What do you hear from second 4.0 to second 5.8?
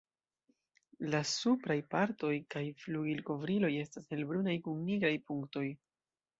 helbrunaj kun nigraj punktoj.